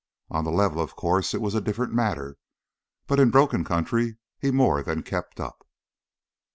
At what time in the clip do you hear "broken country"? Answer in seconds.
3.29-4.17